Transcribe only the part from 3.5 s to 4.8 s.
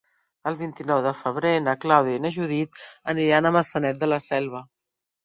Maçanet de la Selva.